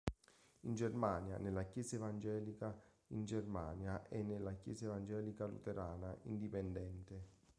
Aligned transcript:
In 0.61 0.73
Germania 0.75 1.37
nella 1.37 1.61
Chiesa 1.65 1.95
evangelica 1.97 2.75
in 3.09 3.23
Germania 3.23 4.07
e 4.09 4.23
nella 4.23 4.55
Chiesa 4.55 4.85
evangelico-luterana 4.85 6.21
indipendente. 6.23 7.27